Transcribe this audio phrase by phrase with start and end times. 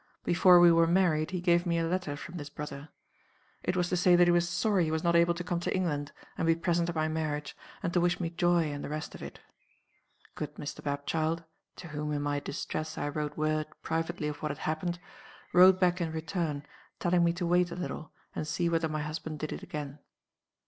[0.23, 2.89] Before we were married he gave me a letter from this brother.
[3.61, 5.75] It was to say that he was sorry he was not able to come to
[5.75, 9.13] England, and be present at my marriage, and to wish me joy and the rest
[9.13, 9.41] of it.
[10.33, 10.81] Good Mr.
[10.81, 11.43] Bapchild
[11.75, 14.97] (to whom, in my distress, I wrote word privately of what had happened)
[15.53, 16.65] wrote back in return,
[16.97, 19.99] telling me to wait a little, and see whether my husband did it again.